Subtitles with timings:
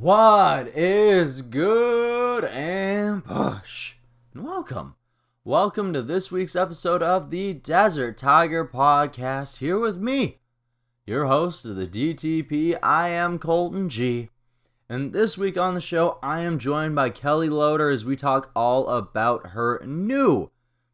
[0.00, 3.96] What is good and push?
[4.32, 4.94] And welcome.
[5.44, 9.58] Welcome to this week's episode of the Desert Tiger Podcast.
[9.58, 10.38] Here with me,
[11.04, 12.78] your host of the DTP.
[12.82, 14.30] I am Colton G.
[14.88, 18.50] And this week on the show, I am joined by Kellie Loder as we talk
[18.56, 20.50] all about her new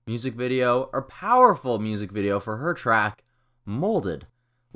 [0.09, 3.23] music video, or powerful music video for her track,
[3.65, 4.27] Molded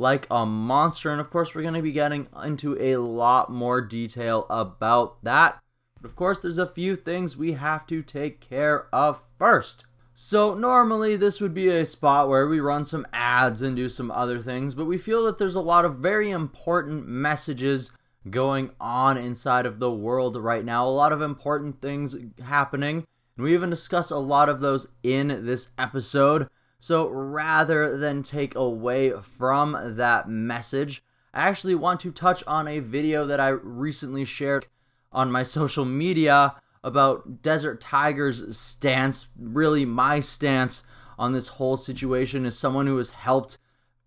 [0.03, 1.11] like a monster.
[1.11, 5.61] And of course, we're going to be getting into a lot more detail about that.
[6.01, 9.85] But of course, there's a few things we have to take care of first.
[10.15, 14.11] So, normally, this would be a spot where we run some ads and do some
[14.11, 17.91] other things, but we feel that there's a lot of very important messages
[18.29, 23.45] going on inside of the world right now, a lot of important things happening, and
[23.45, 26.47] we even discuss a lot of those in this episode.
[26.83, 32.81] So rather than take away from that message, I actually want to touch on a
[32.81, 34.67] video that I recently shared
[35.13, 40.83] on my social media about Desert Tiger's stance, really my stance
[41.21, 43.59] on this whole situation as someone who has helped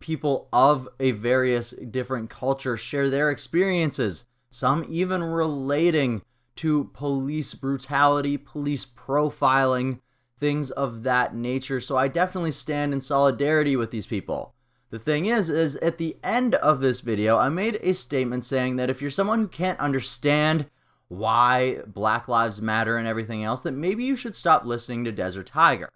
[0.02, 6.23] people of a various different culture share their experiences, some even relating
[6.57, 10.02] to police brutality, police profiling,
[10.38, 11.80] things of that nature.
[11.80, 14.53] So I definitely stand in solidarity with these people.
[14.89, 18.75] The thing is, is at the end of this video, I made a statement saying
[18.75, 20.67] that if you're someone who can't understand
[21.08, 25.47] why Black Lives Matter and everything else, that maybe you should stop listening to Desert
[25.47, 25.89] Tiger.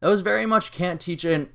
[0.00, 1.50] That was very much can't teach an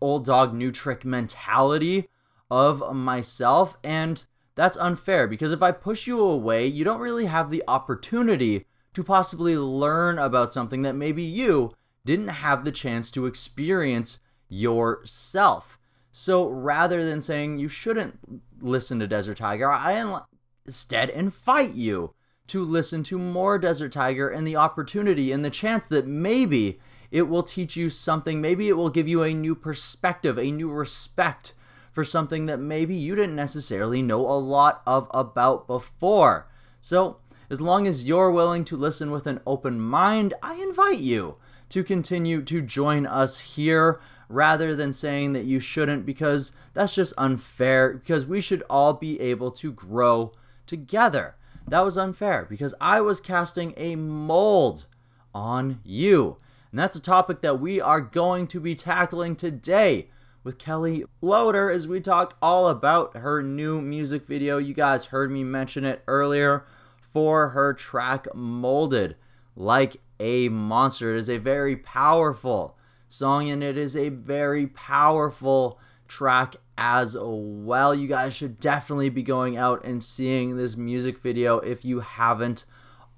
[0.00, 2.08] old dog new trick mentality
[2.50, 7.50] of myself, and that's unfair because if I push you away, you don't really have
[7.50, 11.72] the opportunity to possibly learn about something that maybe you
[12.04, 15.78] didn't have the chance to experience yourself.
[16.10, 18.18] So rather than saying you shouldn't
[18.60, 20.20] listen to Desert Tiger, I
[20.66, 22.14] instead invite you
[22.48, 26.78] to listen to more Desert Tiger and the opportunity and the chance that maybe
[27.10, 28.40] it will teach you something.
[28.40, 31.54] Maybe it will give you a new perspective, a new respect
[31.92, 36.46] for something that maybe you didn't necessarily know a lot of about before.
[36.80, 37.18] So
[37.52, 41.36] as long as you're willing to listen with an open mind, I invite you
[41.68, 47.12] to continue to join us here rather than saying that you shouldn't because that's just
[47.18, 50.32] unfair because we should all be able to grow
[50.66, 51.36] together.
[51.68, 54.86] That was unfair because I was casting a mold
[55.34, 56.38] on you.
[56.70, 60.08] And that's a topic that we are going to be tackling today
[60.42, 64.56] with Kellie Loder as we talk all about her new music video.
[64.56, 66.64] You guys heard me mention it earlier
[67.12, 69.16] for her track Molded
[69.54, 71.14] like a monster.
[71.14, 72.78] It is a very powerful
[73.08, 75.78] song and it is a very powerful
[76.08, 77.94] track as well.
[77.94, 82.64] You guys should definitely be going out and seeing this music video if you haven't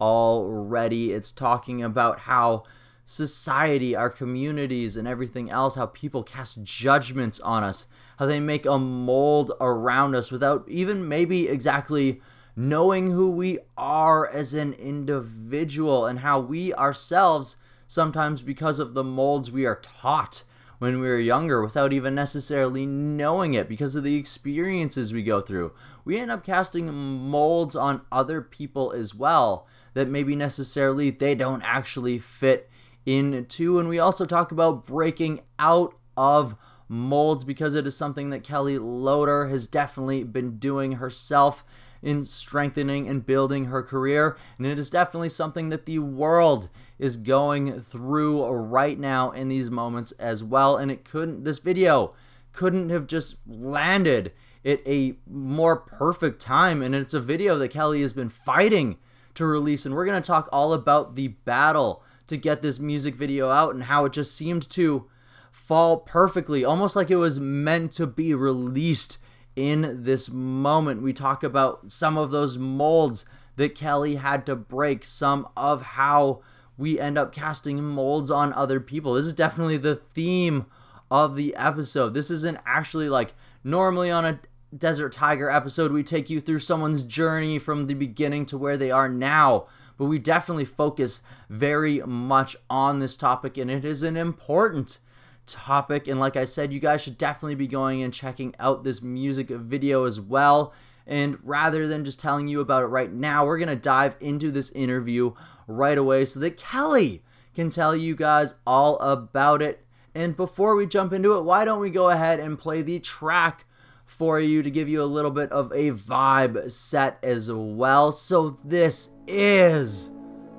[0.00, 1.12] already.
[1.12, 2.65] It's talking about how
[3.04, 7.87] society, our communities, and everything else, how people cast judgments on us,
[8.19, 12.21] how they make a mold around us without even maybe exactly
[12.56, 17.56] knowing who we are as an individual and how we ourselves,
[17.87, 20.44] sometimes because of the molds we are taught
[20.78, 25.41] when we were younger without even necessarily knowing it because of the experiences we go
[25.41, 25.72] through.
[26.04, 31.62] We end up casting molds on other people as well that maybe necessarily they don't
[31.62, 32.69] actually fit
[33.06, 33.78] into.
[33.78, 36.56] And we also talk about breaking out of
[36.88, 41.65] molds because it is something that Kellie Loder has definitely been doing herself
[42.04, 44.37] in strengthening and building her career.
[44.59, 49.70] And it is definitely something that the world is going through right now in these
[49.70, 50.76] moments as well.
[50.76, 52.15] And it couldn't, this video
[52.53, 54.32] couldn't have just landed
[54.65, 56.82] at a more perfect time.
[56.82, 58.98] And it's a video that Kellie has been fighting
[59.34, 59.86] to release.
[59.86, 63.75] And we're going to talk all about the battle to get this music video out
[63.75, 65.09] and how it just seemed to
[65.50, 69.19] fall perfectly, almost like it was meant to be released
[69.56, 71.03] in this moment.
[71.03, 73.25] We talk about some of those molds
[73.56, 76.41] that Kellie had to break, some of how
[76.77, 79.15] we end up casting molds on other people.
[79.15, 80.66] This is definitely the theme
[81.10, 82.15] of the episode.
[82.15, 84.41] This isn't actually like normally on a
[84.77, 88.91] Desert Tiger episode, we take you through someone's journey from the beginning to where they
[88.91, 89.66] are now.
[89.97, 94.98] But we definitely focus very much on this topic, and it is an important
[95.47, 96.09] topic.
[96.09, 99.49] And like I said, you guys should definitely be going and checking out this music
[99.49, 100.73] video as well.
[101.07, 104.51] And rather than just telling you about it right now, we're going to dive into
[104.51, 105.35] this interview
[105.67, 107.23] right away so that Kellie
[107.55, 109.85] can tell you guys all about it.
[110.15, 113.67] And before we jump into it, why don't we go ahead and play the track
[114.05, 118.13] for you to give you a little bit of a vibe set as well?
[118.13, 120.11] So, this is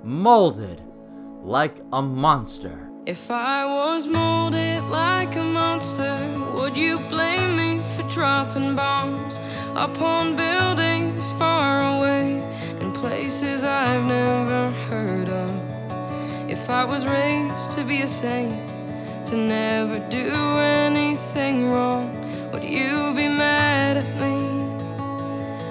[0.03, 0.83] Molded
[1.41, 2.94] Like a Monster.
[3.05, 6.17] If I was molded like a monster,
[6.55, 9.39] would you blame me for dropping bombs
[9.75, 12.41] upon buildings far away
[12.81, 16.49] in places I've never heard of?
[16.49, 18.73] If I was raised to be a saint,
[19.25, 22.09] to never do anything wrong,
[22.51, 24.37] would you be mad at me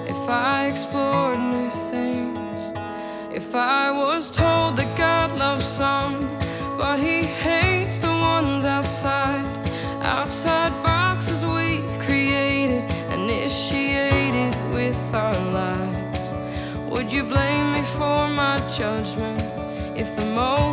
[0.09, 2.69] if I explored new things?
[3.35, 6.34] If I was told that God loves some,
[6.77, 9.45] but he hates the ones outside,
[10.01, 16.31] outside boxes we've created, initiated with our lives.
[16.89, 19.41] Would you blame me for my judgment
[19.97, 20.64] if the most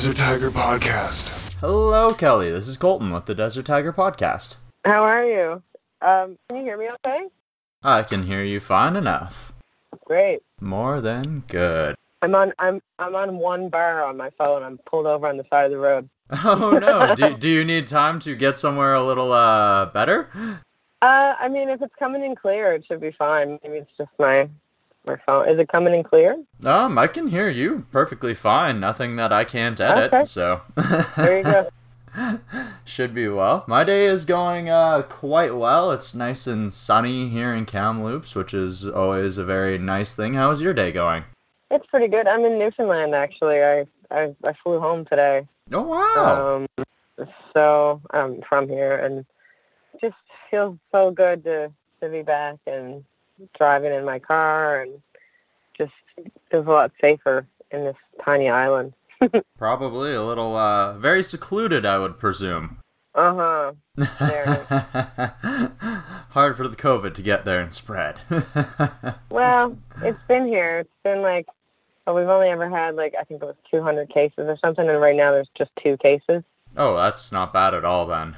[0.00, 1.52] Desert Tiger Podcast.
[1.60, 2.50] Hello, Kellie.
[2.50, 4.56] This is Colton with the Desert Tiger Podcast.
[4.82, 5.62] How are you?
[6.00, 7.26] Um, can you hear me okay?
[7.82, 9.52] I can hear you fine enough.
[10.06, 10.40] Great.
[10.58, 11.96] More than good.
[12.22, 14.62] I'm on I'm I'm on one bar on my phone.
[14.62, 16.08] I'm pulled over on the side of the road.
[16.32, 17.14] Oh no.
[17.14, 20.30] do do you need time to get somewhere a little uh better?
[21.02, 23.58] Uh I mean if it's coming in clear it should be fine.
[23.62, 24.48] Maybe it's just my
[25.04, 25.48] my phone.
[25.48, 26.42] Is it coming in clear?
[26.64, 28.80] Um, I can hear you perfectly fine.
[28.80, 30.24] Nothing that I can't edit, okay.
[30.24, 30.62] so
[31.16, 31.68] there you go.
[32.84, 33.64] Should be well.
[33.66, 35.90] My day is going uh, quite well.
[35.92, 40.34] It's nice and sunny here in Kamloops, which is always a very nice thing.
[40.34, 41.24] How's your day going?
[41.70, 42.26] It's pretty good.
[42.26, 43.62] I'm in Newfoundland actually.
[43.62, 45.46] I I, I flew home today.
[45.72, 46.66] Oh wow!
[46.66, 49.24] Um, so I'm from here, and
[50.00, 50.16] just
[50.50, 53.04] feels so good to to be back and
[53.58, 55.00] driving in my car, and
[55.76, 55.92] just
[56.50, 58.92] feels a lot safer in this tiny island.
[59.58, 62.78] Probably a little uh, very secluded, I would presume.
[63.14, 63.72] Uh huh.
[66.30, 68.20] Hard for the COVID to get there and spread.
[69.30, 70.78] well, it's been here.
[70.78, 71.46] It's been like,
[72.06, 75.00] oh, we've only ever had like I think it was 200 cases or something, and
[75.00, 76.44] right now there's just two cases.
[76.76, 78.36] Oh, that's not bad at all then.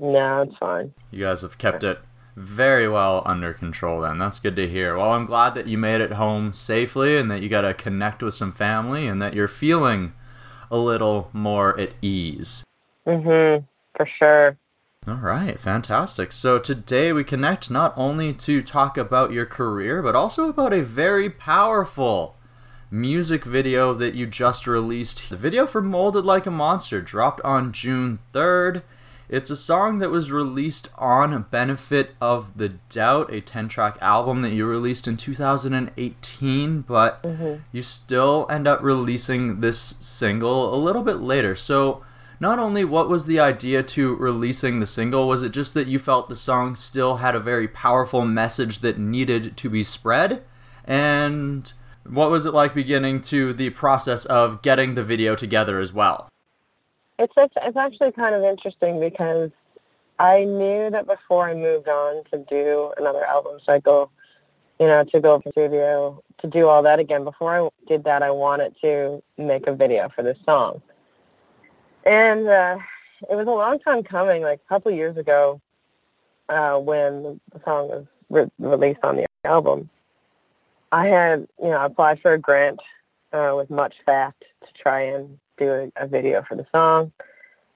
[0.00, 0.92] No, it's fine.
[1.10, 1.98] You guys have kept it
[2.36, 4.18] very well under control then.
[4.18, 4.96] That's good to hear.
[4.96, 8.22] Well, I'm glad that you made it home safely and that you got to connect
[8.22, 10.12] with some family and that you're feeling
[10.70, 12.64] a little more at ease.
[13.06, 13.66] Mhm.
[13.96, 14.56] For sure.
[15.06, 16.30] All right, fantastic.
[16.30, 20.82] So today we connect not only to talk about your career, but also about a
[20.82, 22.36] very powerful
[22.88, 25.28] music video that you just released.
[25.28, 28.82] The video for Molded Like a Monster dropped on June 3rd.
[29.32, 34.42] It's a song that was released on Benefit of the Doubt, a 10 track album
[34.42, 37.62] that you released in 2018, but mm-hmm.
[37.72, 41.56] you still end up releasing this single a little bit later.
[41.56, 42.04] So,
[42.40, 45.98] not only what was the idea to releasing the single, was it just that you
[45.98, 50.42] felt the song still had a very powerful message that needed to be spread?
[50.84, 51.72] And
[52.04, 56.28] what was it like beginning to the process of getting the video together as well?
[57.22, 59.52] It's it's, it's actually kind of interesting because
[60.18, 64.10] I knew that before I moved on to do another album cycle,
[64.80, 67.22] you know, to go to studio, to do all that again.
[67.22, 70.82] Before I did that, I wanted to make a video for this song.
[72.04, 72.78] And uh,
[73.30, 75.60] it was a long time coming, like a couple years ago,
[76.48, 79.88] uh, when the song was re- released on the album.
[80.90, 82.80] I had, you know, applied for a grant
[83.32, 87.12] uh, with Much Fact to try and do a, a video for the song.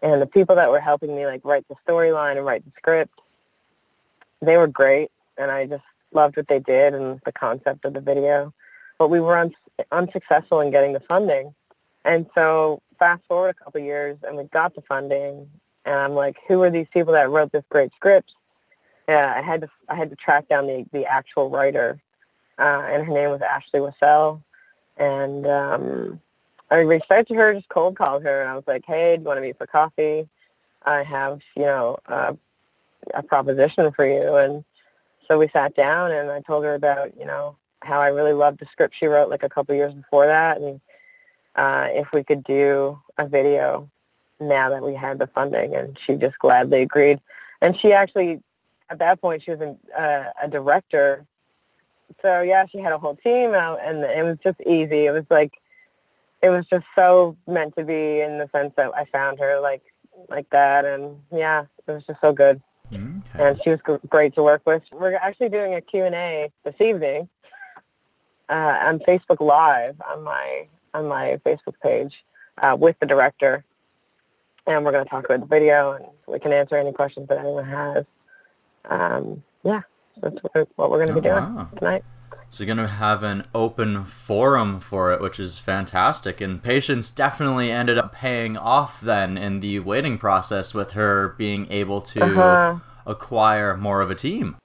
[0.03, 3.19] And the people that were helping me, like, write the storyline and write the script,
[4.41, 5.11] they were great.
[5.39, 8.53] And I just loved what they did and the concept of the video.
[8.99, 9.55] But we were un-
[9.93, 11.55] unsuccessful in getting the funding.
[12.05, 15.49] And so fast forward a couple years and we got the funding
[15.87, 18.35] and I'm like, who are these people that wrote this great script?
[19.09, 22.03] Yeah, I had to I had to track down the the actual writer,
[22.59, 24.43] uh, and her name was Ashley Wassell,
[24.97, 26.21] and um,
[26.71, 29.23] I reached out to her, just cold called her, and I was like, hey, do
[29.23, 30.29] you want to meet for coffee?
[30.85, 32.35] I have you know uh,
[33.15, 34.65] a proposition for you, and
[35.29, 38.59] so we sat down and I told her about you know how I really loved
[38.59, 40.81] the script she wrote like a couple years before that, and
[41.57, 43.89] uh, if we could do a video
[44.41, 47.21] now that we had the funding, and she just gladly agreed.
[47.61, 48.43] And she actually,
[48.91, 51.27] at that point, she was an, uh, a director.
[52.23, 55.07] So yeah, she had a whole team out, and it was just easy.
[55.07, 55.59] It was like,
[56.47, 59.83] it was just so meant to be in the sense that I found her like
[60.29, 62.61] like that, and yeah, it was just so good.
[62.93, 63.03] Okay.
[63.35, 64.83] And she was gr- great to work with.
[64.93, 67.29] We're actually doing a Q&A this evening
[68.49, 72.15] uh, on Facebook Live on my on my Facebook page
[72.63, 73.65] uh, with the director,
[74.67, 77.39] and we're going to talk about the video, and we can answer any questions that
[77.39, 78.05] anyone has.
[78.89, 79.83] Um, yeah,
[80.23, 81.69] that's what, what we're going to be Oh, doing wow.
[81.77, 82.05] tonight.
[82.49, 86.41] So you're gonna have an open forum for it, which is fantastic.
[86.41, 91.71] And patience definitely ended up paying off then in the waiting process with her being
[91.71, 92.77] able to Uh-huh.
[93.05, 94.57] acquire more of a team.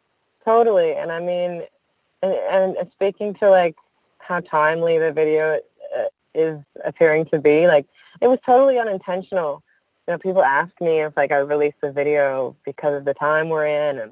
[0.45, 1.63] Totally, and I mean,
[2.23, 3.75] and, and speaking to like
[4.19, 5.59] how timely the video
[5.97, 7.85] uh, is appearing to be, like
[8.21, 9.63] it was totally unintentional.
[10.07, 13.49] You know, people ask me if like I released the video because of the time
[13.49, 14.11] we're in, and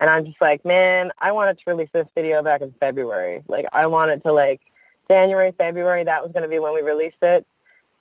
[0.00, 3.42] and I'm just like, man, I wanted to release this video back in February.
[3.48, 4.60] Like I wanted to like
[5.08, 6.04] January, February.
[6.04, 7.46] That was going to be when we released it,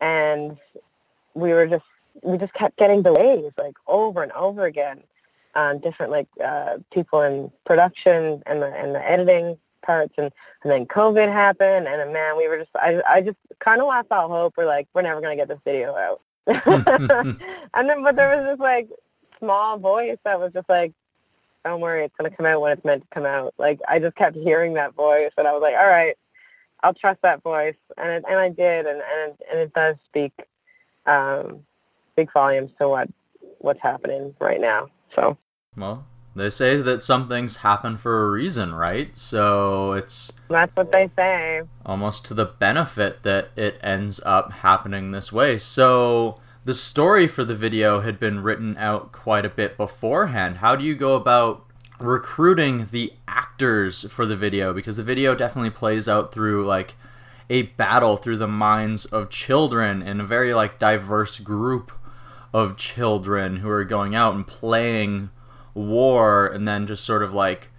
[0.02, 0.58] and
[1.34, 1.86] we were just
[2.24, 5.04] we just kept getting delays like over and over again
[5.56, 10.32] on different like uh, people in production and the and the editing parts and,
[10.64, 13.88] and then COVID happened and then man we were just I I just kind of
[13.88, 14.56] lost all hope.
[14.58, 16.22] We're like we're never gonna get this video out.
[16.48, 18.90] and then but there was this like
[19.40, 20.94] small voice that was just like
[21.66, 23.54] don't worry it's gonna come out when it's meant to come out.
[23.58, 26.16] Like I just kept hearing that voice and I was like all right
[26.84, 29.96] I'll trust that voice and it, and I did and and it, and it does
[30.06, 30.34] speak
[31.06, 31.66] um,
[32.14, 33.10] speak volumes to what
[33.60, 34.88] what's happening right now.
[35.16, 35.38] So.
[35.76, 36.06] Well,
[36.36, 39.16] they say that some things happen for a reason, right?
[39.18, 41.64] So it's That's what they say.
[41.86, 45.58] almost to the benefit that it ends up happening this way.
[45.58, 50.58] So the story for the video had been written out quite a bit beforehand.
[50.58, 51.64] How do you go about
[52.00, 54.74] recruiting the actors for the video?
[54.74, 56.96] Because the video definitely plays out through like
[57.52, 61.92] a battle through the minds of children in a very like diverse group
[62.52, 65.30] of children who are going out and playing
[65.76, 67.70] war and then just sort of like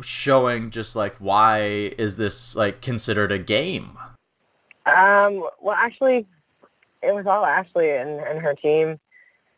[0.00, 1.60] showing just like why
[1.98, 3.96] is this like considered a game
[4.86, 6.26] Um, well, actually,
[7.06, 8.98] it was all Ashley and, and her team.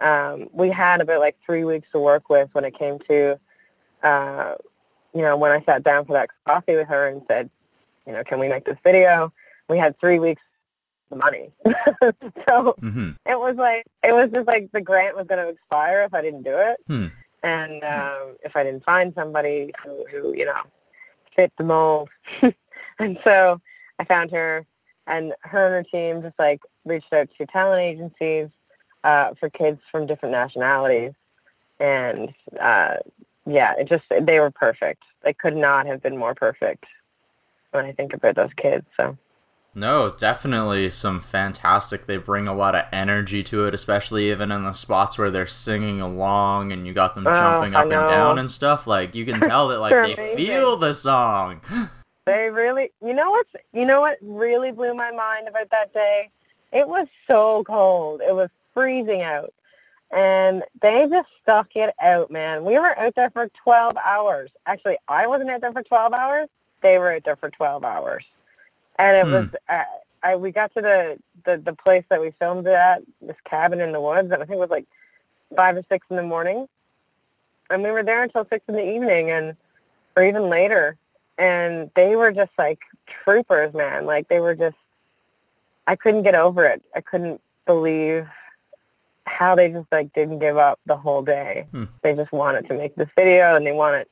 [0.01, 3.39] Um, we had about like three weeks to work with when it came to,
[4.03, 4.55] uh,
[5.15, 7.51] you know, when I sat down for that coffee with her and said,
[8.07, 9.33] you know, can we make this video?
[9.69, 10.43] We had three weeks
[11.11, 11.51] of money.
[12.49, 16.03] so hmm it was like, it was just like the grant was going to expire
[16.03, 16.79] if I didn't do it.
[16.87, 17.07] Hmm.
[17.43, 20.63] And um, if I didn't find somebody who, who you know,
[21.35, 22.09] fit the mold.
[22.99, 23.61] and so
[23.99, 24.67] I found her
[25.09, 28.49] and her and her team just like reached out to talent agencies
[29.05, 31.13] uh, for kids from different nationalities,
[31.81, 32.97] and uh,
[33.47, 35.03] yeah, it just they were perfect.
[35.23, 36.87] They could not have been more perfect
[37.73, 38.87] when I think about those kids.
[38.99, 39.17] So
[39.75, 42.07] No, definitely some fantastic.
[42.07, 45.47] They bring a lot of energy to it, especially even in the spots where they're
[45.47, 48.87] singing along and you got them Oh, jumping up and down and stuff.
[48.87, 50.47] Like you can tell that like they amazing.
[50.47, 51.61] feel the song.
[52.27, 56.31] they really, you know what, you know what really blew my mind about that day?
[56.73, 58.21] It was so cold.
[58.21, 59.53] It was freezing out.
[60.11, 62.65] And they just stuck it out, man.
[62.65, 64.51] We were out there for 12 hours.
[64.67, 66.49] Actually, I wasn't out there for 12 hours.
[66.83, 68.25] They were out there for 12 hours.
[68.99, 69.33] And it Hmm.
[69.33, 69.85] was, uh,
[70.23, 73.81] I, we got to the, the, the place that we filmed it at, this cabin
[73.81, 74.87] in the woods, and I think it was like
[75.57, 76.69] 5 or 6 in the morning.
[77.71, 79.57] And we were there until 6 in the evening, and
[80.17, 80.97] or even later.
[81.39, 84.07] And they were just like troopers, man.
[84.07, 84.77] Like they were just,
[85.89, 86.83] I couldn't get over it.
[86.95, 88.29] I couldn't believe
[89.27, 91.67] how they just like didn't give up the whole day.
[91.73, 91.85] Hmm.
[92.03, 94.07] They just wanted to make this video and they wanted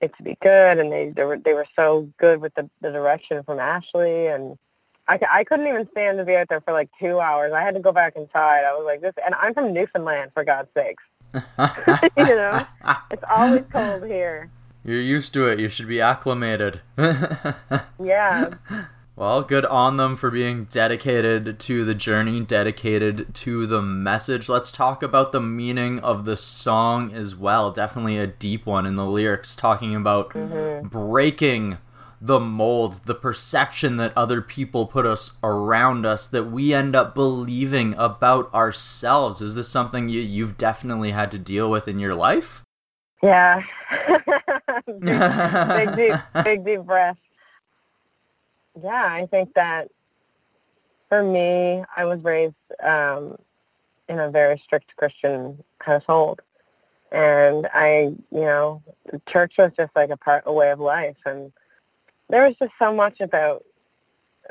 [0.00, 2.90] it to be good and they they were they were so good with the, the
[2.90, 4.58] direction from Ashley and
[5.06, 7.52] I, I couldn't even stand to be out there for like two hours.
[7.52, 8.64] I had to go back inside.
[8.64, 11.02] I was like this, and I'm from Newfoundland for God's sakes.
[12.16, 12.66] You know?
[13.10, 14.50] It's always cold here.
[14.82, 15.60] You're used to it.
[15.60, 16.80] You should be acclimated.
[18.02, 18.54] Yeah,
[19.16, 24.48] well, good on them for being dedicated to the journey, dedicated to the message.
[24.48, 27.70] Let's talk about the meaning of the song as well.
[27.70, 30.88] Definitely a deep one in the lyrics, talking about mm-hmm.
[30.88, 31.78] breaking
[32.20, 37.14] the mold, the perception that other people put us around us, that we end up
[37.14, 39.40] believing about ourselves.
[39.40, 42.64] Is this something you, you've definitely had to deal with in your life?
[43.24, 43.62] yeah.
[44.86, 47.18] big, big deep, big deep breath.
[48.82, 49.88] Yeah, I think that
[51.08, 53.36] for me, I was raised um,
[54.08, 56.40] in a very strict Christian household,
[57.12, 58.82] and I, you know,
[59.28, 61.52] church was just like a part, a way of life, and
[62.28, 63.64] there was just so much about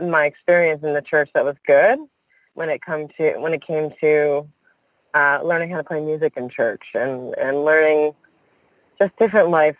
[0.01, 1.99] my experience in the church that was good
[2.53, 4.47] when it come to when it came to
[5.13, 8.13] uh, learning how to play music in church and and learning
[8.99, 9.77] just different life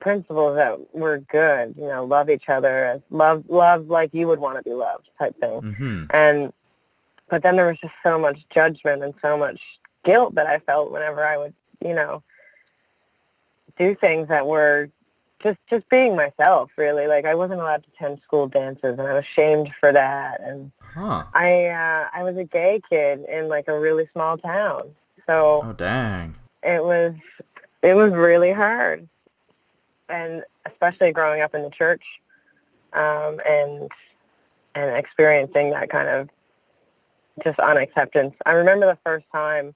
[0.00, 1.74] principles that were good.
[1.76, 5.38] You know, love each other, love love like you would want to be loved, type
[5.40, 5.60] thing.
[5.60, 6.04] Mm-hmm.
[6.10, 6.52] And
[7.28, 9.60] but then there was just so much judgment and so much
[10.04, 11.54] guilt that I felt whenever I would,
[11.84, 12.22] you know,
[13.78, 14.90] do things that were
[15.42, 16.70] just just being myself.
[16.76, 20.40] Really, like I wasn't allowed to attend school dances, and I was shamed for that.
[20.40, 21.24] And Huh.
[21.34, 24.94] I uh, I was a gay kid in like a really small town,
[25.26, 26.36] so Oh, dang.
[26.62, 27.14] it was
[27.82, 29.08] it was really hard
[30.14, 32.04] and especially growing up in the church
[32.92, 33.90] um, and
[34.76, 36.28] and experiencing that kind of
[37.44, 39.74] just unacceptance i remember the first time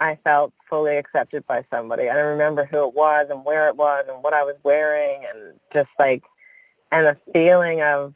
[0.00, 4.04] i felt fully accepted by somebody i remember who it was and where it was
[4.08, 5.40] and what i was wearing and
[5.72, 6.22] just like
[6.90, 8.14] and the feeling of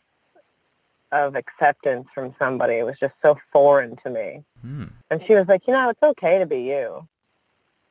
[1.13, 4.85] of acceptance from somebody was just so foreign to me Hmm.
[5.11, 7.07] and she was like, you know, it's okay to be you.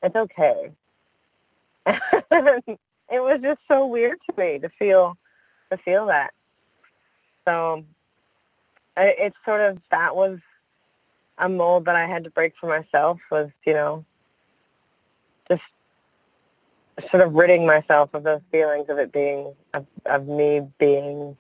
[0.02, 0.72] It's okay.
[3.14, 5.18] it was just so weird to me to feel
[5.72, 6.34] to feel that.
[7.48, 7.86] So
[8.98, 10.40] I- it's sort of that was
[11.38, 14.06] a mold that I had to break for myself was, you know,
[15.50, 15.64] just
[17.12, 21.36] sort of ridding myself of those feelings of it being of, of me being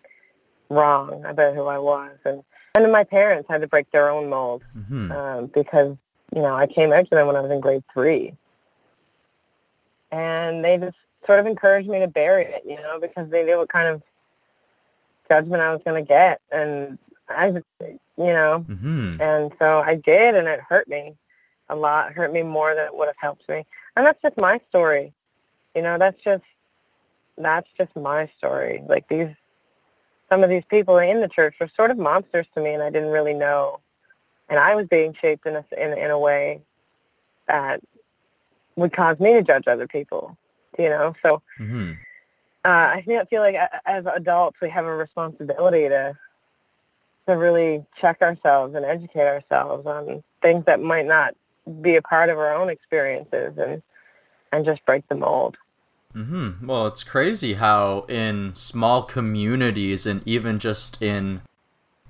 [0.69, 2.43] wrong about who I was and
[2.75, 5.11] and then my parents had to break their own mold Mm-hmm.
[5.11, 5.95] um, because
[6.35, 8.33] you know I came out to them when I was in grade three,
[10.11, 13.57] and they just sort of encouraged me to bury it, you know, because they knew
[13.57, 14.01] what kind of
[15.29, 16.97] judgment I was going to get, and
[17.29, 17.63] I you
[18.17, 18.65] know.
[18.67, 19.21] Mm-hmm.
[19.21, 21.15] And so I did, and it hurt me
[21.69, 22.11] a lot.
[22.11, 23.65] It hurt me more than it would have helped me.
[23.95, 25.13] And that's just my story.
[25.75, 26.43] You know, that's just
[27.37, 28.83] that's just my story.
[28.87, 29.29] Like these,
[30.29, 32.89] some of these people in the church were sort of monsters to me, and I
[32.89, 33.79] didn't really know.
[34.49, 36.61] And I was being shaped in a in, in a way
[37.47, 37.81] that
[38.75, 40.37] would cause me to judge other people.
[40.77, 41.91] You know, so Mm-hmm.
[42.65, 43.55] uh, I feel, feel like
[43.85, 46.17] as adults we have a responsibility to
[47.27, 51.35] to really check ourselves and educate ourselves on things that might not
[51.81, 53.81] be a part of our own experiences and
[54.51, 55.57] and just break the mold.
[56.13, 56.67] Mm-hmm.
[56.67, 61.41] Well, it's crazy how in small communities and even just in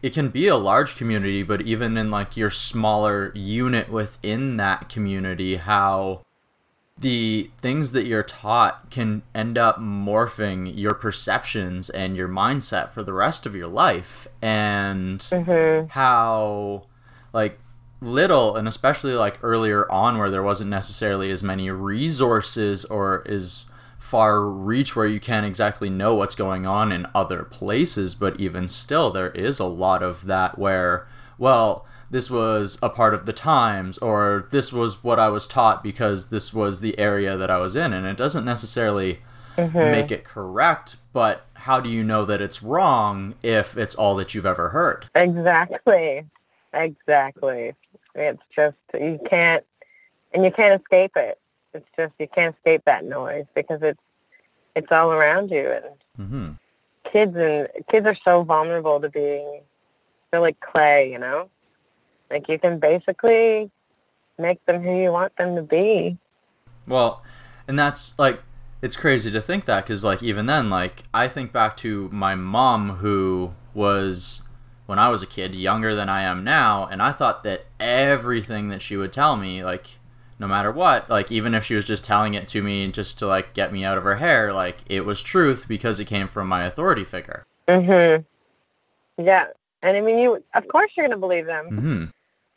[0.02, 4.90] it can be a large community, but even in like your smaller unit within that
[4.90, 6.24] community, how
[7.04, 13.04] the things that you're taught can end up morphing your perceptions and your mindset for
[13.04, 14.28] the rest of your life.
[14.42, 15.90] And Mhm.
[15.90, 16.84] how
[17.34, 17.60] like
[18.00, 23.66] little and especially like earlier on where there wasn't necessarily as many resources or as
[23.98, 28.68] far reach where you can't exactly know what's going on in other places but even
[28.68, 33.34] still there is a lot of that where well this was a part of the
[33.34, 37.58] times or this was what I was taught because this was the area that I
[37.58, 39.20] was in and it doesn't necessarily
[39.58, 44.36] make it correct but how do you know that it's wrong if it's all that
[44.36, 46.26] you've ever heard Exactly.
[46.72, 47.74] Exactly.
[48.14, 49.66] It's just you can't
[50.34, 51.40] and you can't escape it.
[51.74, 54.02] It's just you can't escape that noise because it's
[54.76, 55.86] it's all around you and
[56.20, 56.52] mm-hmm.
[57.12, 59.62] kids and kids are so vulnerable to being
[60.30, 61.50] they're like clay, you know?
[62.30, 63.72] Like you can basically
[64.38, 66.18] make them who you want them to be.
[66.88, 67.24] Well,
[67.68, 68.42] and that's like
[68.82, 72.36] it's crazy to think that because like even then like I think back to my
[72.36, 74.48] mom who was
[74.86, 78.70] when I was a kid younger than I am now, and I thought that everything
[78.70, 80.00] that she would tell me like
[80.40, 83.28] no matter what like even if she was just telling it to me just to
[83.28, 86.48] like get me out of her hair like it was truth because it came from
[86.48, 88.26] my authority figure Mhm.
[89.18, 89.48] Yeah.
[89.84, 91.66] And I mean you of course you're going to believe them.
[91.70, 92.06] mm-hmm.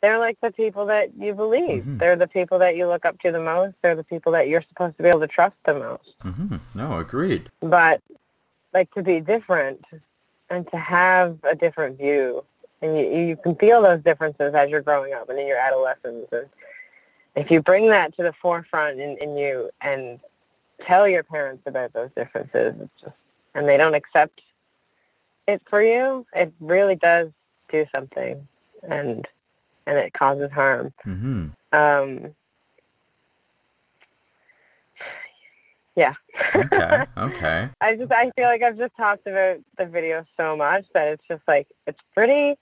[0.01, 1.83] They're like the people that you believe.
[1.83, 1.97] Mhm.
[1.99, 3.73] They're the people that you look up to the most.
[3.81, 6.13] They're the people that you're supposed to be able to trust the most.
[6.23, 6.57] Mm-hmm.
[6.75, 8.01] no agreed But
[8.73, 9.83] like to be different
[10.49, 12.43] and to have a different view,
[12.81, 16.27] and you you can feel those differences as you're growing up and in your adolescence.
[16.31, 16.47] And
[17.35, 20.19] if you bring that to the forefront in, in you and
[20.85, 23.15] tell your parents about those differences, it's just
[23.55, 24.41] and they don't accept
[25.47, 27.29] it for you, it really does
[27.69, 28.47] do something,
[28.83, 29.27] and
[29.87, 30.93] and it causes harm.
[31.05, 31.47] mm-hmm.
[31.73, 32.35] Um,
[35.95, 36.13] yeah.
[36.55, 40.85] okay okay I just I feel like I've just talked about the video so much
[40.93, 42.57] that it's just like it's pretty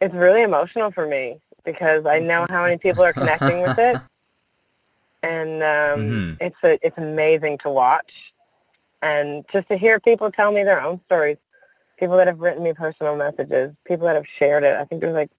[0.00, 4.00] it's really emotional for me because I know how many people are connecting with it.
[5.22, 6.36] And um Mhm.
[6.40, 8.12] it's a, it's amazing to watch
[9.02, 11.38] and just to hear people tell me their own stories.
[12.04, 14.76] People that have written me personal messages, people that have shared it.
[14.76, 15.30] I think there's like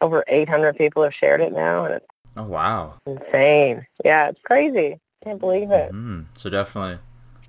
[0.00, 2.06] over 800 people have shared it now and it's
[2.36, 3.84] oh wow insane.
[4.04, 5.00] Yeah, it's crazy.
[5.24, 5.90] Can't believe it.
[5.92, 7.00] Mm, so definitely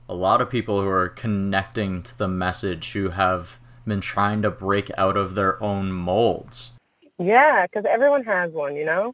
[0.09, 4.49] a lot of people who are connecting to the message who have been trying to
[4.49, 6.75] break out of their own molds.
[7.19, 9.13] Yeah, because everyone has one, you know?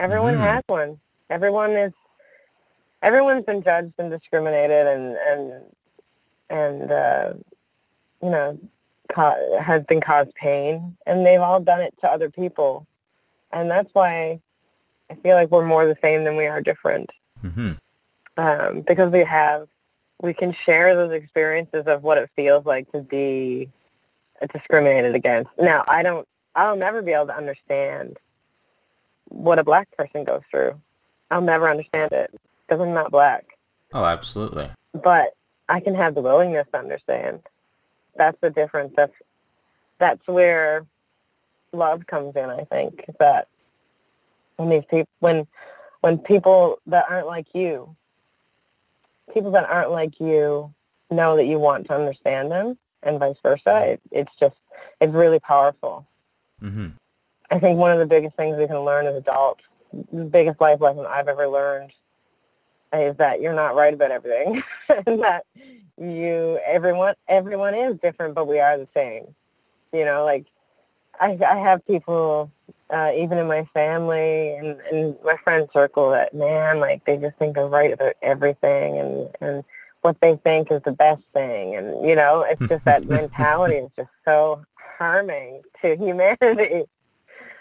[0.00, 0.40] Everyone Mhm.
[0.40, 0.98] has one.
[1.30, 1.92] Everyone is,
[3.00, 5.62] everyone's been judged and discriminated and, and,
[6.50, 7.34] and, uh,
[8.26, 8.58] you know,
[9.08, 10.96] ca- has been caused pain.
[11.06, 12.84] And they've all done it to other people.
[13.52, 14.40] And that's why
[15.08, 17.10] I feel like we're more the same than we are different.
[17.40, 17.72] hmm
[18.36, 19.68] Um, because we have,
[20.20, 23.70] we can share those experiences of what it feels like to be
[24.52, 25.50] discriminated against.
[25.56, 28.16] Now, I don't, I'll never be able to understand
[29.28, 30.80] what a black person goes through.
[31.30, 32.34] I'll never understand it
[32.66, 33.44] because I'm not black.
[33.92, 34.68] Oh, absolutely.
[34.92, 35.34] But
[35.68, 37.40] I can have the willingness to understand.
[38.16, 38.92] That's the difference.
[38.96, 39.14] That's
[39.98, 40.86] that's where
[41.72, 42.50] love comes in.
[42.50, 43.48] I think that
[44.56, 45.46] when these people, when
[46.00, 47.96] when people that aren't like you,
[49.32, 50.72] people that aren't like you,
[51.10, 53.92] know that you want to understand them, and vice versa.
[53.92, 54.56] It, it's just
[55.00, 56.06] it's really powerful.
[56.60, 56.88] hmm
[57.50, 59.62] I think one of the biggest things we can learn as adults,
[60.12, 61.92] the biggest life lesson I've ever learned,
[62.92, 64.64] is that you're not right about everything,
[65.06, 65.44] and that
[65.98, 69.34] you everyone everyone is different, but we are the same.
[69.92, 70.46] You know, like
[71.20, 72.50] I I have people
[72.90, 77.36] uh, even in my family and, and my friend circle that man like they just
[77.36, 79.64] think they're right about everything and and
[80.02, 83.90] what they think is the best thing and you know it's just that mentality is
[83.96, 84.64] just so
[84.98, 86.84] harming to humanity.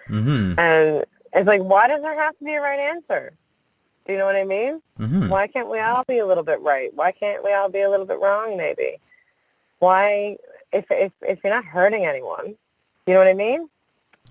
[0.09, 0.59] Mm-hmm.
[0.59, 3.33] And it's like, why does there have to be a right answer?
[4.05, 4.81] Do you know what I mean?
[4.99, 5.29] Mm-hmm.
[5.29, 6.93] Why can't we all be a little bit right?
[6.93, 8.55] Why can't we all be a little bit wrong?
[8.55, 8.99] Maybe.
[9.79, 10.37] Why,
[10.71, 12.55] if if if you're not hurting anyone,
[13.07, 13.69] you know what I mean?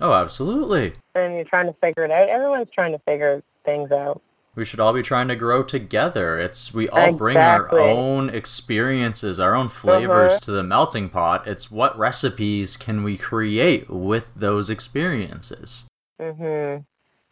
[0.01, 0.95] Oh, absolutely.
[1.15, 2.29] And you're trying to figure it out.
[2.29, 4.21] Everyone's trying to figure things out.
[4.57, 6.39] We should all be trying to grow together.
[6.39, 10.41] It's we all bring our own experiences, our own flavors Uh-huh.
[10.43, 11.47] to the melting pot.
[11.49, 15.89] It's what recipes can we create with those experiences?
[16.21, 16.85] Mhm.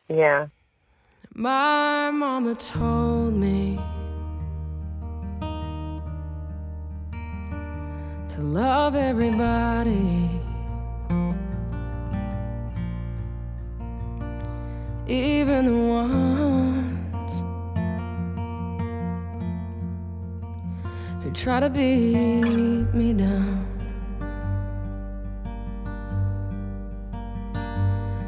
[0.08, 0.48] Yeah.
[1.34, 3.78] My mama told me
[8.28, 10.28] to love everybody,
[15.06, 17.32] even the ones
[21.24, 23.66] who try to beat me down.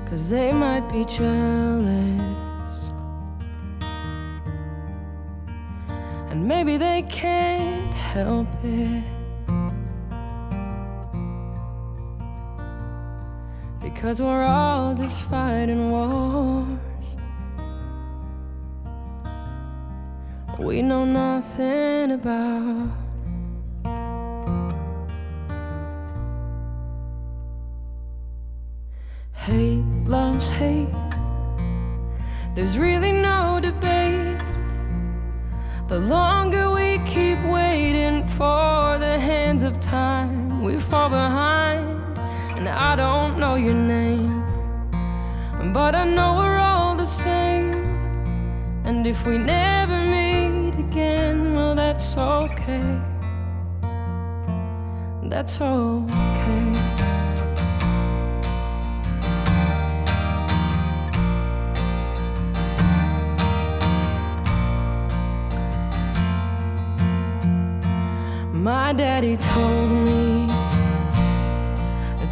[0.09, 2.44] Cause they might be jealous.
[6.45, 9.03] Maybe they can't help it.
[13.81, 17.17] Because we're all just fighting wars.
[20.59, 22.91] We know nothing about.
[29.33, 30.89] Hate loves hate.
[32.55, 33.45] There's really no.
[35.95, 42.19] The longer we keep waiting for the hands of time, we fall behind.
[42.57, 44.43] And I don't know your name,
[45.73, 47.75] but I know we're all the same.
[48.85, 53.01] And if we never meet again, well, that's okay.
[55.23, 57.04] That's okay.
[68.65, 70.47] My daddy told me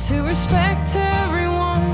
[0.06, 1.84] to respect everyone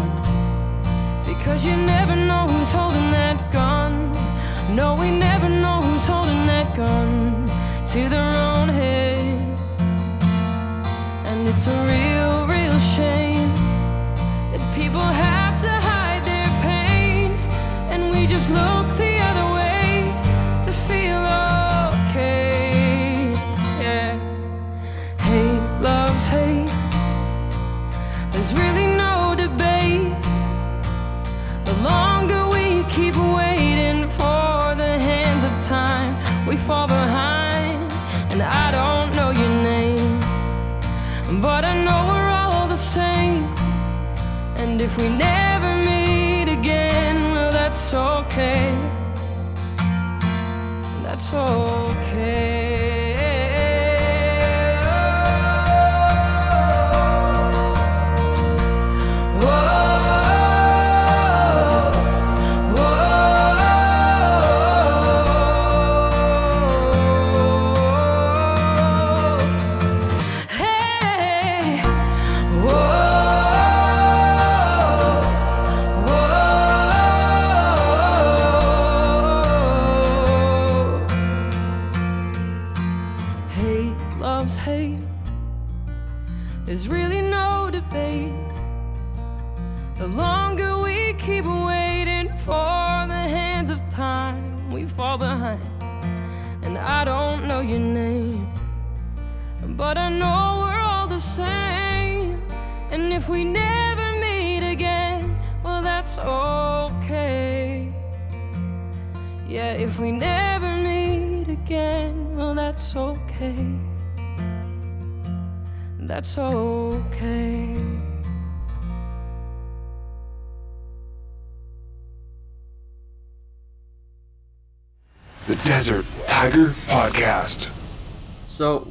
[1.27, 4.12] because you never know who's holding that gun.
[4.77, 7.48] No, we never know who's holding that gun
[7.87, 8.27] to their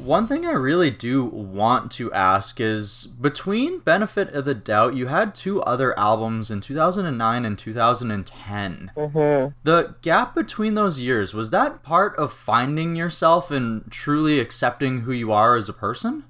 [0.08, 5.08] one thing I really do want to ask is between Benefit of the Doubt, you
[5.08, 8.90] had two other albums in 2009 and 2010.
[8.96, 9.54] Mhm.
[9.64, 15.12] The gap between those years, was that part of finding yourself and truly accepting who
[15.12, 16.24] you are as a person?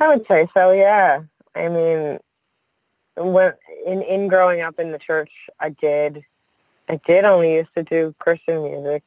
[0.00, 0.72] I would say so.
[0.72, 1.20] Yeah.
[1.54, 2.18] I mean,
[3.16, 3.52] when
[3.84, 5.30] in in growing up in the church,
[5.60, 6.24] I did,
[6.88, 9.02] I did only used to do Christian music,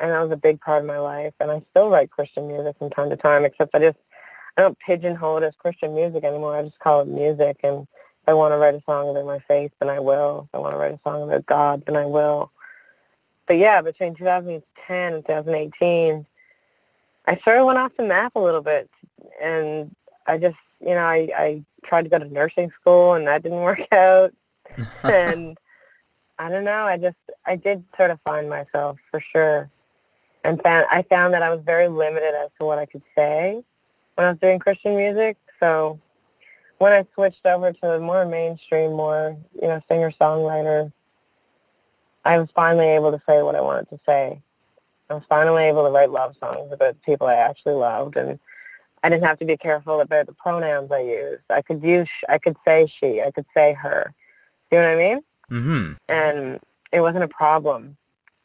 [0.00, 1.34] and that was a big part of my life.
[1.40, 3.44] And I still write Christian music from time to time.
[3.44, 3.98] Except I just,
[4.56, 6.56] I don't pigeonhole it as Christian music anymore.
[6.56, 7.60] I just call it music.
[7.62, 10.48] And if I want to write a song about my faith, then I will.
[10.48, 12.50] If I want to write a song about God, then I will.
[13.46, 16.26] But yeah, between 2010 and 2018,
[17.26, 18.90] I sort of went off the map a little bit.
[19.40, 19.94] And
[20.26, 23.60] I just, you know, I, I tried to go to nursing school and that didn't
[23.62, 24.32] work out.
[25.04, 25.56] and
[26.38, 29.70] I don't know, I just, I did sort of find myself for sure.
[30.46, 33.64] And found, I found that I was very limited as to what I could say
[34.14, 35.36] when I was doing Christian music.
[35.58, 35.98] So
[36.78, 40.92] when I switched over to the more mainstream, more, you know, singer-songwriter,
[42.24, 44.40] I was finally able to say what I wanted to say.
[45.10, 48.38] I was finally able to write love songs about people I actually loved, and
[49.02, 51.42] I didn't have to be careful about the pronouns I used.
[51.50, 54.14] I could use, I could say she, I could say her.
[54.70, 55.20] You know what I mean?
[55.50, 55.92] Mm-hmm.
[56.08, 56.60] And
[56.92, 57.96] it wasn't a problem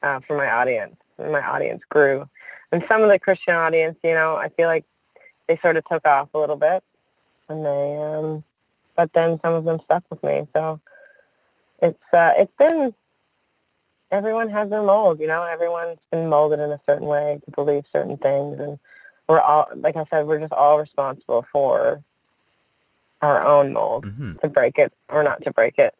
[0.02, 0.96] uh, for my audience.
[1.22, 2.28] And my audience grew.
[2.72, 4.86] And some of the Christian audience, you know, I feel like
[5.48, 6.84] they sort of took off a little bit,
[7.50, 8.44] and they, um,
[8.96, 10.48] but then some of them stuck with me.
[10.56, 10.80] So
[11.82, 12.94] it's uh, it's been
[14.12, 15.44] everyone has their mold, you know.
[15.44, 18.80] Everyone's been molded in a certain way to believe certain things, and
[19.28, 22.04] we're all, like I said, we're just all responsible for
[23.22, 24.38] our own mold Mm-hmm.
[24.42, 25.94] to break it or not to break it.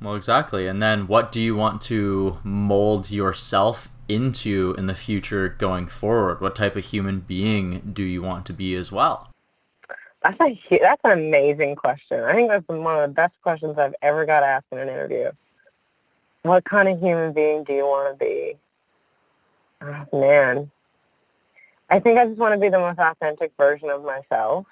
[0.00, 0.66] Well, exactly.
[0.66, 6.40] And then what do you want to mold yourself into in the future going forward?
[6.40, 9.30] What type of human being do you want to be as well?
[10.22, 12.24] That's a that's an amazing question.
[12.24, 15.30] I think that's one of the best questions I've ever got asked in an interview.
[16.42, 18.56] What kind of human being do you want to be?
[19.80, 20.70] Oh, man,
[21.88, 24.66] I think I just want to be the most authentic version of myself.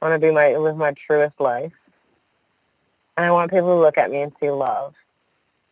[0.00, 1.72] I want to be my live my truest life,
[3.16, 4.94] and I want people to look at me and see love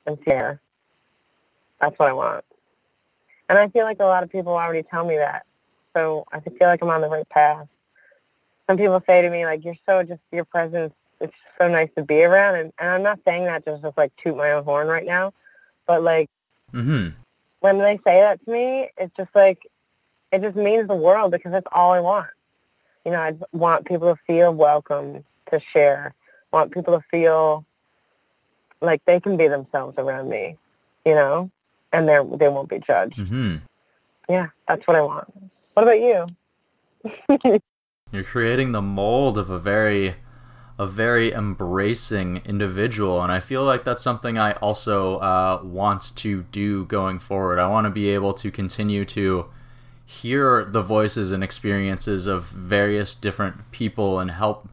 [0.07, 0.61] and care.
[1.81, 2.45] That's what I want,
[3.49, 5.47] and I feel like a lot of people already tell me that.
[5.97, 7.67] So I feel like I'm on the right path.
[8.69, 12.05] Some people say to me like you're so just your presence it's so nice to
[12.05, 12.55] be around.
[12.57, 15.33] And, and i'm not saying that just to like toot my own horn right now
[15.87, 16.29] but like
[16.73, 17.09] Mm-hmm.
[17.61, 19.67] when they say that to me it's just like
[20.31, 22.29] it just means the world because that's all i want.
[23.05, 26.15] You know i want people to feel welcome to share.
[26.53, 27.65] I want people to feel
[28.81, 30.57] like they can be themselves around me
[31.05, 31.51] you know
[31.93, 33.57] and they they won't be judged Mm-hmm.
[34.29, 35.33] yeah that's what i want
[35.75, 36.27] what about you
[38.13, 40.15] You're creating the mold of a very
[40.79, 46.45] a very embracing individual and I feel like that's something I also uh, want to
[46.45, 47.59] do going forward.
[47.59, 49.47] I want to be able to continue to
[50.07, 54.69] hear the voices and experiences of various different people and help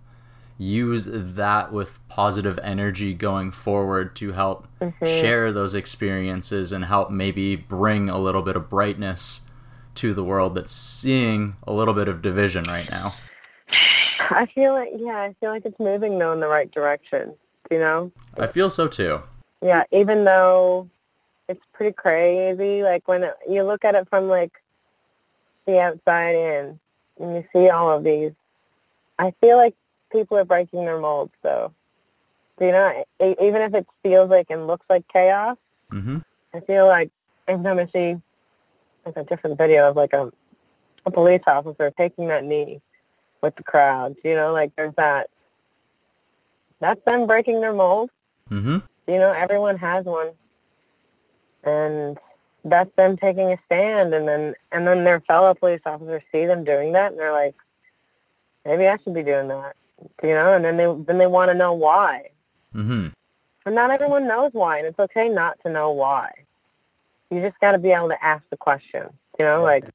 [0.57, 5.05] use that with positive energy going forward to help Mm-hmm.
[5.05, 9.47] share those experiences and help maybe bring a little bit of brightness
[9.95, 13.15] to the world that's seeing a little bit of division right now.
[14.19, 17.33] I feel like yeah, I feel like it's moving though in the right direction.
[17.71, 18.11] You know?
[18.37, 19.21] I feel so too.
[19.61, 20.87] Yeah, even though
[21.47, 24.61] it's pretty crazy, like when it, you look at it from like
[25.65, 26.79] the outside in,
[27.19, 28.33] and you see all of these,
[29.17, 29.73] I feel like
[30.11, 31.73] people are breaking their molds though.
[32.59, 33.03] You know?
[33.19, 35.57] Even if it feels like and looks like chaos,
[35.89, 36.17] hmm
[36.53, 37.11] I feel like
[37.47, 38.15] every time I see
[39.05, 40.31] like a different video of like a
[41.05, 42.81] a police officer taking that knee
[43.41, 45.29] with the crowd, you know, like there's that.
[46.79, 48.09] That's them breaking their mold.
[48.49, 50.31] hmm You know, everyone has one,
[51.63, 52.17] and
[52.63, 56.63] that's them taking a stand, and then and then their fellow police officers see them
[56.63, 57.55] doing that, and they're like,
[58.65, 59.75] maybe I should be doing that,
[60.23, 62.29] you know, and then they then they want to know why,
[62.75, 63.07] hmm
[63.65, 66.29] And not everyone knows why, and it's okay not to know why.
[67.31, 69.07] You just got to be able to ask the question,
[69.39, 69.85] you know, like,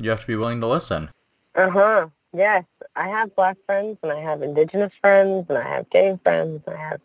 [0.00, 1.10] You have to be willing to listen.
[1.56, 2.64] uh huh, yes,
[2.94, 6.76] I have black friends, and I have indigenous friends, and I have gay friends, and
[6.76, 7.00] I have,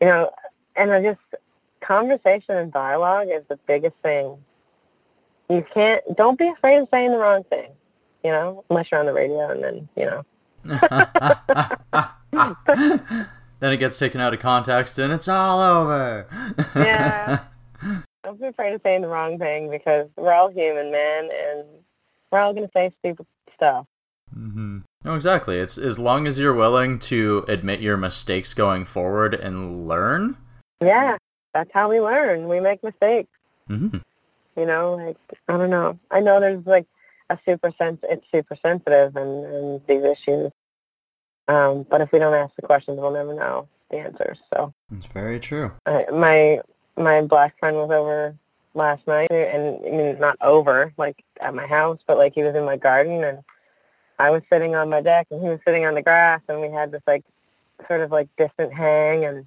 [0.00, 0.30] you know,
[0.76, 1.20] and I just
[1.80, 4.36] conversation and dialogue is the biggest thing.
[5.48, 7.70] You can't, don't be afraid of saying the wrong thing,
[8.22, 10.24] you know, unless you're on the radio, and then, you know,
[13.60, 16.26] then it gets taken out of context and it's all over.
[16.74, 17.40] Yeah.
[18.24, 21.64] don't be afraid of saying the wrong thing because we're all human, man, and
[22.30, 23.86] we're all gonna say stupid stuff.
[24.36, 24.80] Mm-hmm.
[25.04, 25.58] No, exactly.
[25.58, 30.36] It's as long as you're willing to admit your mistakes going forward and learn.
[30.80, 31.16] Yeah,
[31.54, 32.48] that's how we learn.
[32.48, 33.30] We make mistakes.
[33.68, 33.98] Mm-hmm.
[34.56, 35.16] You know, like
[35.48, 35.98] I don't know.
[36.10, 36.86] I know there's like
[37.30, 40.50] a super sens- it's super sensitive and, and these issues.
[41.48, 44.38] Um, but if we don't ask the questions, we'll never know the answers.
[44.54, 45.72] So It's very true.
[45.86, 46.60] I, my
[46.96, 48.36] my black friend was over
[48.74, 52.54] last night, and I mean not over like at my house, but like he was
[52.54, 53.42] in my garden, and
[54.18, 56.70] I was sitting on my deck and he was sitting on the grass and we
[56.70, 57.24] had this like
[57.86, 59.46] sort of like distant hang and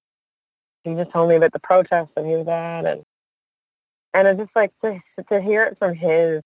[0.83, 3.03] he just told me about the protest that he was at and
[4.13, 4.99] and I just like to
[5.29, 6.41] to hear it from his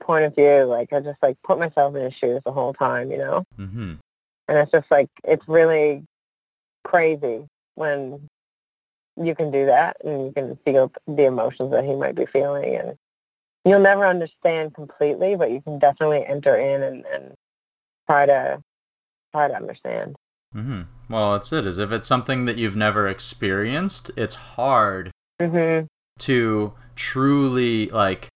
[0.00, 3.10] point of view, like I just like put myself in his shoes the whole time,
[3.10, 3.44] you know?
[3.58, 3.94] Mm-hmm.
[4.48, 6.04] And it's just like it's really
[6.84, 7.44] crazy
[7.74, 8.28] when
[9.16, 12.76] you can do that and you can feel the emotions that he might be feeling
[12.76, 12.96] and
[13.64, 17.34] you'll never understand completely, but you can definitely enter in and, and
[18.08, 18.62] try to
[19.32, 20.14] try to understand.
[20.54, 20.82] Mm-hmm.
[21.10, 21.66] Well, that's it.
[21.66, 25.86] Is if it's something that you've never experienced, it's hard Mhm.
[26.20, 28.28] to truly like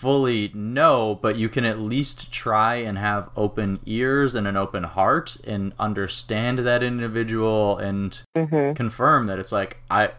[0.00, 4.84] fully know, but you can at least try and have open ears and an open
[4.84, 8.74] heart and understand that individual and Mhm.
[8.74, 10.12] confirm that it's like I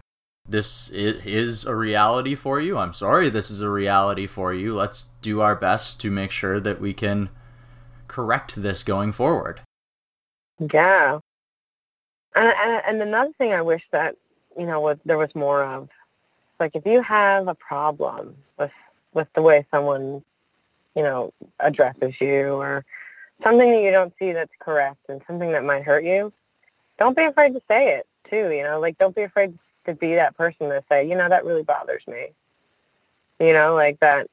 [0.48, 2.76] this is a reality for you.
[2.78, 4.74] I'm sorry this is a reality for you.
[4.74, 7.28] Let's do our best to make sure that we can
[8.06, 9.62] correct this going forward.
[10.60, 11.18] Yeah.
[12.36, 14.14] And, and and another thing I wish that
[14.56, 15.88] you know was there was more of,
[16.60, 18.36] like if you have a problem
[19.14, 20.24] with the way someone,
[20.94, 22.84] you know, addresses you or
[23.44, 26.32] something that you don't see that's correct and something that might hurt you,
[26.98, 28.50] don't be afraid to say it too.
[28.50, 31.44] You know, like don't be afraid to be that person to say, you know, that
[31.44, 32.28] really bothers me.
[33.40, 34.28] You know, like that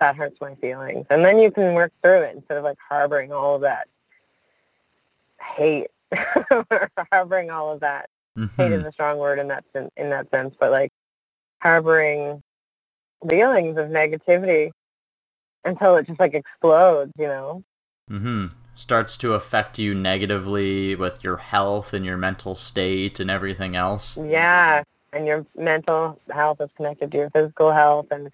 [0.00, 3.32] that hurts my feelings, and then you can work through it instead of like harboring
[3.32, 3.88] all of that
[5.40, 5.88] hate
[6.50, 8.08] or harboring all of that.
[8.56, 8.88] Hate is Mhm.
[8.88, 9.64] a strong word in that
[9.96, 10.92] in that sense, but like
[11.62, 12.42] harboring
[13.28, 14.70] feelings of negativity
[15.64, 17.62] until it just like explodes, you know.
[18.10, 18.52] Mhm.
[18.74, 24.16] Starts to affect you negatively with your health and your mental state and everything else.
[24.16, 28.30] Yeah, and your mental health is connected to your physical health, and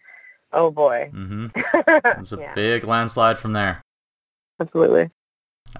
[0.53, 1.47] oh boy, mm-hmm.
[2.21, 3.83] It's a yeah, big landslide from there.
[4.61, 5.11] absolutely.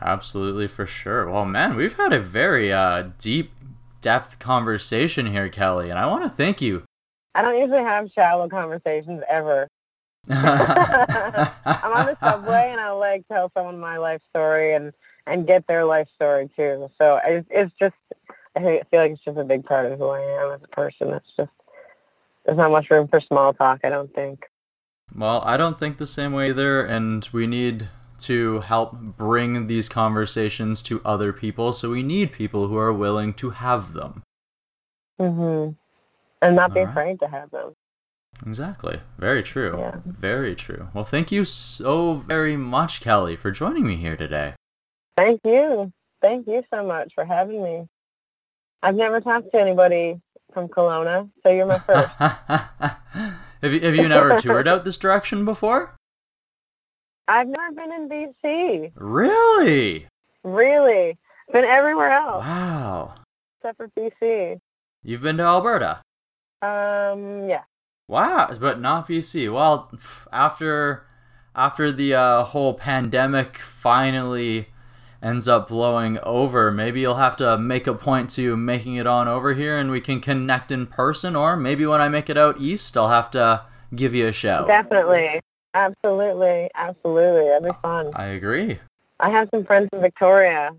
[0.01, 1.31] Absolutely for sure.
[1.31, 3.53] Well, man, we've had a very uh, deep
[4.01, 6.83] depth conversation here, Kellie, and I want to thank you.
[7.35, 9.69] I don't usually have shallow conversations ever.
[10.31, 14.93] I'm on the subway and I'll like tell someone my life story and
[15.27, 16.91] and get their life story too.
[17.01, 17.95] So it's, it's just
[18.57, 21.13] I feel like it's just a big part of who I am as a person.
[21.13, 21.51] It's just
[22.45, 23.81] there's not much room for small talk.
[23.85, 24.47] I don't think.
[25.15, 27.89] Well, I don't think the same way either, and we need
[28.21, 33.35] to help bring these conversations to other people, so we need people who are willing
[33.35, 34.23] to have them.
[35.21, 35.77] Mhm.
[36.45, 36.91] And not be right.
[36.91, 37.75] afraid to have them.
[38.47, 39.01] Exactly.
[39.19, 39.77] Very true.
[39.79, 39.97] Yeah.
[40.05, 40.89] Very true.
[40.93, 44.55] Well, thank you so very much, Kellie, for joining me here today.
[45.17, 45.93] Thank you.
[46.21, 47.87] Thank you so much for having me.
[48.83, 50.21] I've never talked to anybody
[50.53, 52.09] from Kelowna, so you're my first.
[52.19, 55.97] have you have you never toured out this direction before?
[57.27, 58.93] I've never been in BC.
[58.95, 60.07] Really?
[60.43, 61.19] Really.
[61.53, 63.15] Been everywhere else Wow.
[63.59, 64.61] except for BC.
[65.03, 66.03] You've been to Alberta.
[66.63, 67.63] Um, yeah.
[68.09, 69.53] Wow, but not BC.
[69.53, 69.91] Well,
[70.33, 71.07] after
[71.55, 74.69] after the uh, whole pandemic finally
[75.23, 79.27] ends up blowing over, maybe you'll have to make a point to making it on
[79.27, 81.35] over here, and we can connect in person.
[81.35, 83.63] Or maybe when I make it out east, I'll have to
[83.95, 84.65] give you a show.
[84.67, 85.41] Definitely.
[85.73, 86.71] Absolutely.
[86.75, 87.49] Absolutely.
[87.49, 88.11] That'd be fun.
[88.15, 88.79] I agree.
[89.21, 90.73] I have some friends in Victoria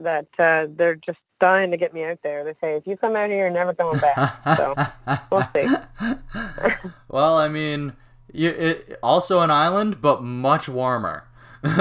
[0.00, 2.42] that uh, they're just dying to get me out there.
[2.42, 4.56] They say, if you come out here, you're never going back.
[4.56, 4.74] so
[5.30, 5.68] we'll see.
[7.10, 7.92] well, I mean,
[8.32, 11.24] you, it, also an island, but much warmer.
[11.62, 11.76] Bring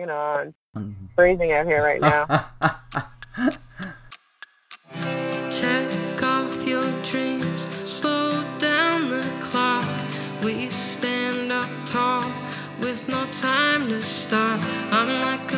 [0.00, 0.54] it on.
[1.14, 2.24] Freezing out here right now.
[5.50, 9.86] Check off your dreams, slow down the clock.
[10.42, 12.24] We stand up tall
[12.80, 14.58] with no time to stop.
[14.90, 15.57] I'm like a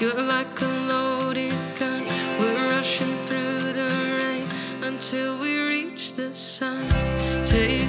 [0.00, 2.04] you're like a loaded gun.
[2.38, 3.88] We're rushing through the
[4.18, 4.46] rain
[4.82, 6.84] until we reach the sun.
[7.46, 7.85] Take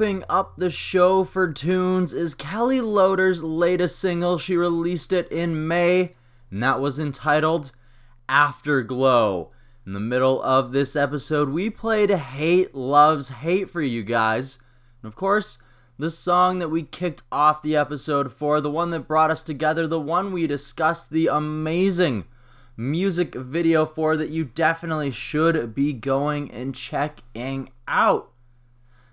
[0.00, 4.38] wrapping up the show for tunes is Kellie Loder's latest single.
[4.38, 6.14] She released it in May,
[6.50, 7.72] and that was entitled
[8.26, 9.50] Afterglow.
[9.84, 14.58] In the middle of this episode, we played Hate Loves Hate for you guys.
[15.02, 15.58] And of course,
[15.98, 19.86] the song that we kicked off the episode for, the one that brought us together,
[19.86, 22.24] the one we discussed the amazing
[22.74, 28.30] music video for that you definitely should be going and checking out.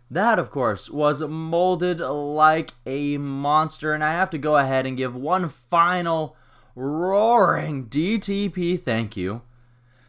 [0.10, 4.95] That, of course, was molded like a monster, and I have to go ahead and
[4.95, 6.36] give one final
[6.76, 9.41] roaring DTP thank you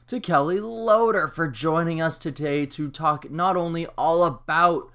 [0.07, 4.91] to Kellie Loder for joining us today to talk not only all about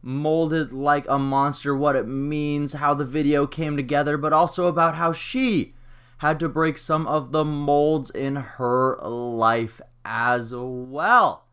[0.00, 4.96] Molded Like a Monster, what it means, how the video came together, but also about
[4.96, 5.74] how she
[6.18, 11.43] had to break some of the molds in her life as well.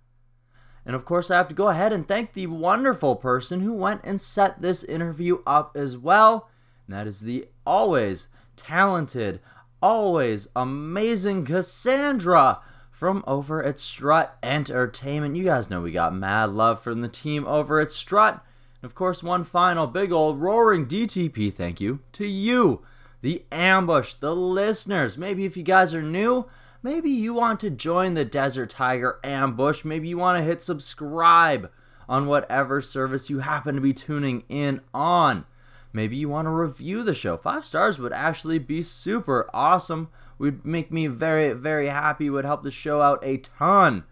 [0.86, 4.02] And of course, I have to go ahead and thank the wonderful person who went
[4.04, 6.50] and set this interview up as well.
[6.88, 9.40] And that is the always talented,
[9.82, 12.60] always amazing Cassandra
[12.90, 15.36] from over at Strut Entertainment.
[15.36, 18.44] You guys know we got mad love from the team over at Strut.
[18.82, 22.82] And of course, one final big old roaring DTP thank you to you
[23.22, 25.18] the ambush, the listeners.
[25.18, 26.46] Maybe if you guys are new,
[26.84, 29.86] maybe you want to join the Desert Tiger ambush.
[29.86, 31.72] Maybe you want to hit subscribe
[32.08, 35.46] on whatever service you happen to be tuning in on.
[35.94, 37.38] Maybe you want to review the show.
[37.38, 40.10] Five stars would actually be super awesome.
[40.40, 42.30] Would make me very, very happy.
[42.30, 44.06] Would help the show out a ton.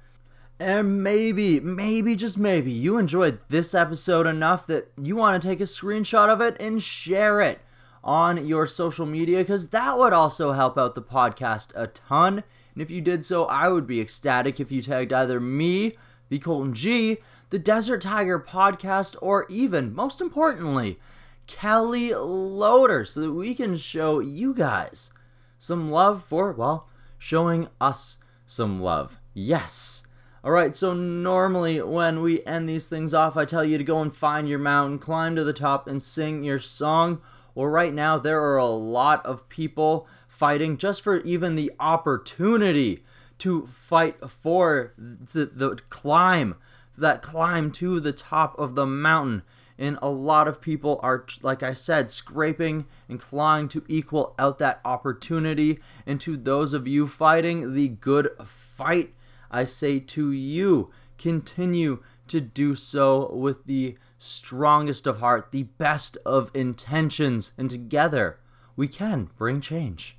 [0.59, 5.61] And maybe, maybe, just maybe, you enjoyed this episode enough that you want to take
[5.61, 7.59] a screenshot of it and share it
[8.03, 12.43] on your social media because that would also help out the podcast a ton.
[12.79, 15.97] And if you did so, I would be ecstatic if you tagged either me,
[16.29, 17.17] the Colton G,
[17.49, 20.97] the Desert Tiger podcast, or even, most importantly,
[21.45, 25.11] Kellie Loder so that we can show you guys
[25.57, 29.19] some love for, well, showing us some love.
[29.33, 30.03] Yes.
[30.41, 34.01] All right, so normally when we end these things off, I tell you to go
[34.01, 37.21] and find your mountain, climb to the top, and sing your song.
[37.55, 40.07] Well, right now, there are a lot of people
[40.39, 43.03] fighting just for even the opportunity
[43.37, 46.55] to fight for the, the climb,
[46.97, 49.43] that climb to the top of the mountain.
[49.77, 54.59] And a lot of people are, like I said, scraping and clawing to equal out
[54.59, 55.79] that opportunity.
[56.05, 59.13] And to those of you fighting the good fight,
[59.51, 66.17] I say to you, continue to do so with the strongest of heart, the best
[66.25, 68.39] of intentions, and together
[68.77, 70.15] we can bring change.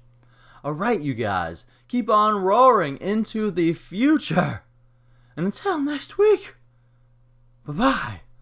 [0.63, 4.63] All right, you guys, keep on roaring into the future.
[5.37, 6.57] And until next week,
[7.67, 8.21] bye bye.